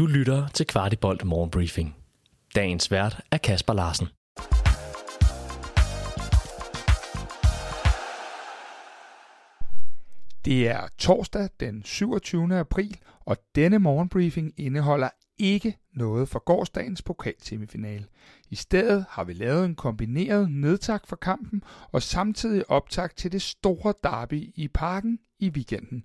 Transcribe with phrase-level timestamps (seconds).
[0.00, 1.96] Du lytter til Kvartibolt Morgenbriefing.
[2.54, 4.06] Dagens vært er Kasper Larsen.
[10.44, 12.58] Det er torsdag den 27.
[12.58, 15.08] april, og denne morgenbriefing indeholder
[15.38, 18.04] ikke noget for gårsdagens pokalsemifinale.
[18.50, 21.62] I stedet har vi lavet en kombineret nedtak for kampen
[21.92, 26.04] og samtidig optag til det store derby i parken i weekenden.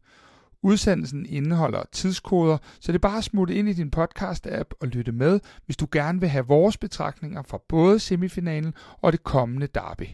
[0.66, 5.11] Udsendelsen indeholder tidskoder, så det er bare at smutte ind i din podcast-app og lytte
[5.11, 10.07] med, hvis du gerne vil have vores betragtninger fra både semifinalen og det kommende derby.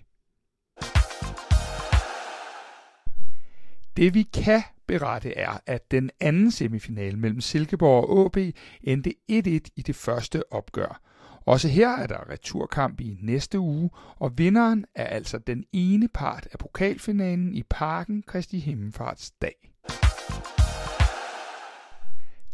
[3.98, 8.38] Det vi kan berette er, at den anden semifinale mellem Silkeborg og AB
[8.84, 11.02] endte 1-1 i det første opgør.
[11.46, 16.48] Også her er der returkamp i næste uge, og vinderen er altså den ene part
[16.52, 19.71] af pokalfinalen i parken Kristi Himmelfarts dag.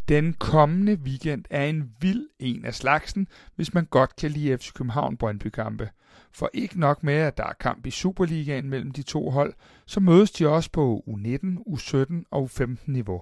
[0.08, 4.74] Den kommende weekend er en vild en af slagsen, hvis man godt kan lide FC
[4.74, 5.90] København Brøndby kampe.
[6.31, 9.54] For ikke nok med, at der er kamp i Superligaen mellem de to hold,
[9.86, 13.22] så mødes de også på U19, U17 og U15 niveau.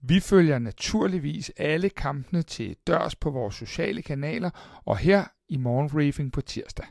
[0.00, 4.50] Vi følger naturligvis alle kampene til dørs på vores sociale kanaler
[4.84, 6.86] og her i morgenbriefing på tirsdag.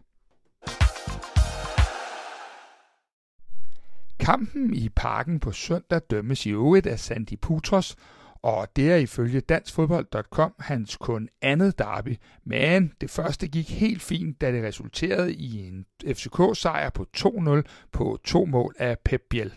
[4.20, 7.96] Kampen i parken på søndag dømmes i øvrigt af Sandy Putros,
[8.42, 14.42] og det er ifølge danskfodbold.com hans kun andet derby, men det første gik helt fint,
[14.42, 19.54] da det resulterede i en FCK-sejr på 2-0 på to mål af Pep Biel.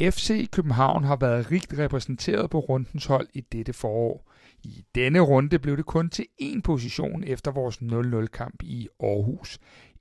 [0.00, 4.30] FC København har været rigt repræsenteret på rundens hold i dette forår.
[4.62, 9.58] I denne runde blev det kun til én position efter vores 0-0-kamp i Aarhus.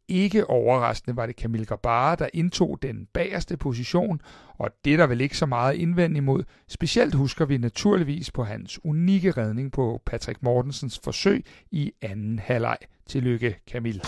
[0.07, 4.21] Ikke overraskende var det Camille Grabara, der indtog den bagerste position,
[4.57, 6.43] og det er der vel ikke så meget indvendt imod.
[6.67, 12.77] Specielt husker vi naturligvis på hans unikke redning på Patrick Mortensens forsøg i anden halvleg.
[13.07, 14.01] Tillykke, Camille.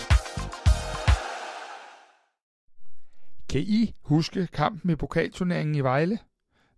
[3.48, 6.18] Kan I huske kampen i pokalturneringen i Vejle?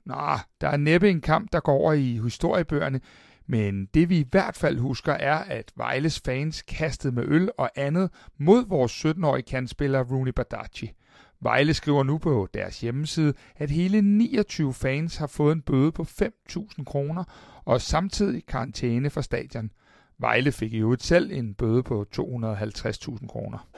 [0.07, 0.15] Nå,
[0.61, 3.01] der er næppe en kamp, der går over i historiebøgerne,
[3.49, 7.71] men det vi i hvert fald husker er, at Vejles fans kastede med øl og
[7.77, 10.93] andet mod vores 17-årige kandspiller Rooney Badaci.
[11.41, 16.03] Vejle skriver nu på deres hjemmeside, at hele 29 fans har fået en bøde på
[16.03, 17.25] 5.000 kroner
[17.65, 19.71] og samtidig karantæne for stadion.
[20.19, 23.69] Vejle fik i øvrigt selv en bøde på 250.000 kroner.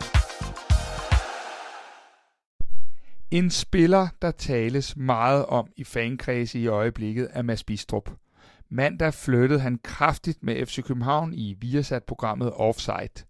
[3.30, 8.10] En spiller, der tales meget om i fankredse i øjeblikket, er Mads Bistrup.
[8.72, 13.24] Mandag flyttede han kraftigt med FC København i Viasat-programmet Offside.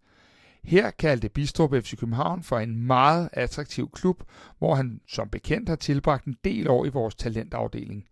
[0.64, 4.22] Her kaldte Bistrup FC København for en meget attraktiv klub,
[4.58, 8.04] hvor han som bekendt har tilbragt en del år i vores talentafdeling.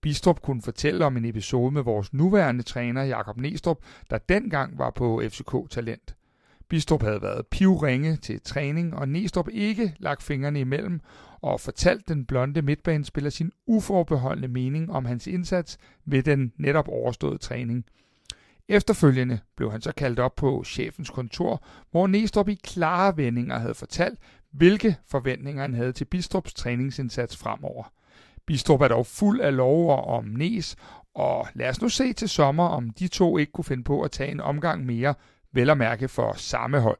[0.00, 3.78] Bistrup kunne fortælle om en episode med vores nuværende træner Jakob Nestrup,
[4.10, 6.16] der dengang var på FCK Talent.
[6.72, 11.00] Bistrup havde været pivringe til træning, og Nestrup ikke lagt fingrene imellem
[11.42, 17.38] og fortalt den blonde midtbanespiller sin uforbeholdende mening om hans indsats ved den netop overståede
[17.38, 17.84] træning.
[18.68, 23.74] Efterfølgende blev han så kaldt op på chefens kontor, hvor Nestrup i klare vendinger havde
[23.74, 24.18] fortalt,
[24.52, 27.92] hvilke forventninger han havde til Bistrups træningsindsats fremover.
[28.46, 30.76] Bistrup er dog fuld af lover om Nes,
[31.14, 34.10] og lad os nu se til sommer, om de to ikke kunne finde på at
[34.10, 35.14] tage en omgang mere,
[35.52, 36.98] vel at mærke for samme hold.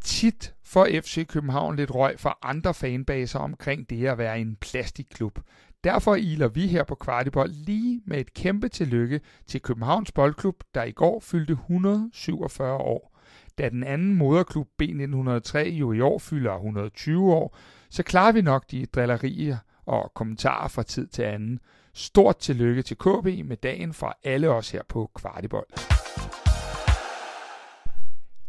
[0.00, 5.38] Tit får FC København lidt røg fra andre fanbaser omkring det at være en plastikklub.
[5.84, 10.82] Derfor iler vi her på Kvartibold lige med et kæmpe tillykke til Københavns Boldklub, der
[10.82, 13.16] i går fyldte 147 år.
[13.58, 17.56] Da den anden moderklub B1903 jo i år fylder 120 år,
[17.90, 19.56] så klarer vi nok de drillerier
[19.86, 21.60] og kommentarer fra tid til anden.
[21.98, 25.66] Stort tillykke til KB med dagen fra alle os her på Kvartibold.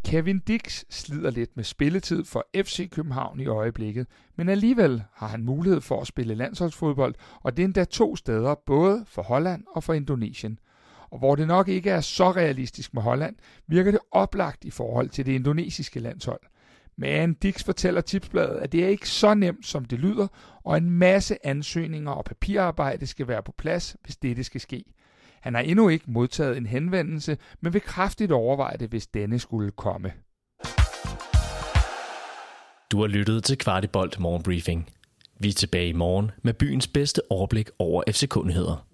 [0.05, 5.43] Kevin Dix slider lidt med spilletid for FC København i øjeblikket, men alligevel har han
[5.43, 9.83] mulighed for at spille landsholdsfodbold, og det er endda to steder, både for Holland og
[9.83, 10.59] for Indonesien.
[11.09, 13.35] Og hvor det nok ikke er så realistisk med Holland,
[13.67, 16.41] virker det oplagt i forhold til det indonesiske landshold.
[16.97, 20.27] Men Dix fortæller tipsbladet, at det er ikke så nemt, som det lyder,
[20.63, 24.83] og en masse ansøgninger og papirarbejde skal være på plads, hvis dette skal ske.
[25.41, 29.71] Han har endnu ikke modtaget en henvendelse, men vil kraftigt overveje det, hvis denne skulle
[29.71, 30.13] komme.
[32.91, 34.89] Du har lyttet til Kvartibolt Morgenbriefing.
[35.39, 38.86] Vi er tilbage i morgen med byens bedste overblik over FC-nyheder.